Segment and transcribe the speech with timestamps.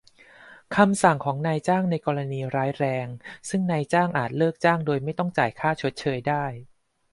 [0.75, 3.07] คำสั่งของนายจ้างในกรณีร้ายแรง
[3.49, 6.45] ซึ่งนายจ้างอาจเลิกจ้างโดยไม่ต้องจ่ายค่าชดเชยได้